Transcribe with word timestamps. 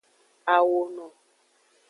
Awono. 0.53 1.05